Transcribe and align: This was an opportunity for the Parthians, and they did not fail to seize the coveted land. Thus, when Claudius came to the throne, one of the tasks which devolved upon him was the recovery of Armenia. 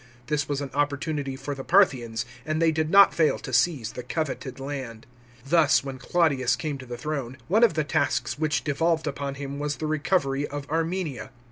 This 0.25 0.49
was 0.49 0.61
an 0.61 0.71
opportunity 0.73 1.35
for 1.35 1.53
the 1.53 1.63
Parthians, 1.63 2.25
and 2.43 2.59
they 2.59 2.71
did 2.71 2.89
not 2.89 3.13
fail 3.13 3.37
to 3.37 3.53
seize 3.53 3.91
the 3.91 4.01
coveted 4.01 4.59
land. 4.59 5.05
Thus, 5.45 5.83
when 5.83 5.99
Claudius 5.99 6.55
came 6.55 6.79
to 6.79 6.87
the 6.87 6.97
throne, 6.97 7.37
one 7.47 7.63
of 7.63 7.75
the 7.75 7.83
tasks 7.83 8.39
which 8.39 8.63
devolved 8.63 9.05
upon 9.05 9.35
him 9.35 9.59
was 9.59 9.75
the 9.75 9.85
recovery 9.85 10.47
of 10.47 10.67
Armenia. 10.71 11.29